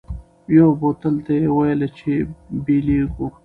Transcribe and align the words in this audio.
یوه 0.57 0.73
بل 0.81 1.15
ته 1.25 1.31
یې 1.39 1.47
ویله 1.55 1.87
چي 1.97 2.13
بیلیږو 2.65 3.27